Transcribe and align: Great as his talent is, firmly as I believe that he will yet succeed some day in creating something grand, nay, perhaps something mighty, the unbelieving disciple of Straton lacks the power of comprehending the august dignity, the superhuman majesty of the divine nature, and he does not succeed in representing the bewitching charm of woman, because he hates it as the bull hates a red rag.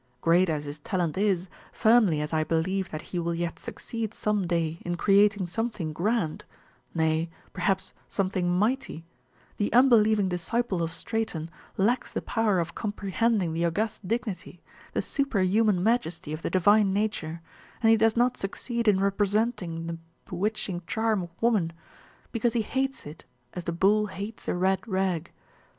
Great 0.19 0.49
as 0.49 0.65
his 0.65 0.79
talent 0.79 1.15
is, 1.15 1.47
firmly 1.71 2.21
as 2.21 2.33
I 2.33 2.43
believe 2.43 2.89
that 2.89 3.03
he 3.13 3.19
will 3.19 3.35
yet 3.35 3.59
succeed 3.59 4.15
some 4.15 4.47
day 4.47 4.79
in 4.83 4.95
creating 4.97 5.45
something 5.45 5.93
grand, 5.93 6.43
nay, 6.95 7.29
perhaps 7.53 7.93
something 8.09 8.49
mighty, 8.49 9.05
the 9.57 9.71
unbelieving 9.71 10.27
disciple 10.27 10.81
of 10.81 10.91
Straton 10.91 11.51
lacks 11.77 12.11
the 12.13 12.21
power 12.23 12.57
of 12.59 12.73
comprehending 12.73 13.53
the 13.53 13.63
august 13.63 14.07
dignity, 14.07 14.59
the 14.93 15.03
superhuman 15.03 15.83
majesty 15.83 16.33
of 16.33 16.41
the 16.41 16.49
divine 16.49 16.93
nature, 16.93 17.41
and 17.83 17.91
he 17.91 17.95
does 17.95 18.17
not 18.17 18.37
succeed 18.37 18.87
in 18.87 18.99
representing 18.99 19.85
the 19.85 19.99
bewitching 20.27 20.81
charm 20.87 21.21
of 21.21 21.41
woman, 21.43 21.71
because 22.31 22.53
he 22.53 22.63
hates 22.63 23.05
it 23.05 23.23
as 23.53 23.65
the 23.65 23.71
bull 23.71 24.07
hates 24.07 24.47
a 24.47 24.55
red 24.55 24.79
rag. 24.87 25.31